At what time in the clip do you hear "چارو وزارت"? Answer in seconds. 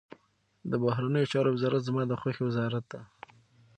1.31-1.81